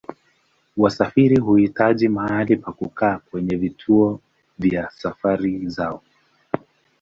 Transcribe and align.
Wasafiri 0.77 1.35
huhitaji 1.35 2.07
mahali 2.09 2.55
pa 2.57 2.71
kukaa 2.71 3.17
kwenye 3.31 3.55
vituo 3.55 4.19
vya 4.59 4.91
safari 4.91 5.69
zao. 5.69 6.03